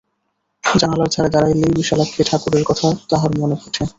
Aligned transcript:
জানালার 0.63 1.09
ধারে 1.13 1.29
দাঁড়াইলেই 1.29 1.73
বিশালাক্ষী 1.73 2.21
ঠাকুরের 2.23 2.63
কথা 2.65 2.87
তাহার 3.09 3.31
মনে 3.39 3.55
ওঠে। 3.59 3.83